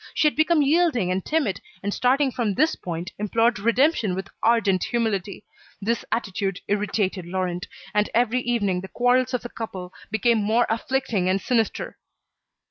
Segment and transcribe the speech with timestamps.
[0.15, 4.85] She had become yielding and timid, and starting from this point implored redemption with ardent
[4.85, 5.45] humility.
[5.79, 11.29] This attitude irritated Laurent, and every evening the quarrels of the couple became more afflicting
[11.29, 11.99] and sinister.